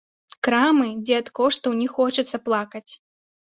[0.45, 2.89] Крамы, дзе ад коштаў не хочацца плакаць.